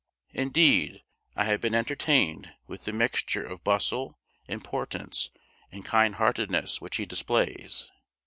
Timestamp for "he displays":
6.95-7.91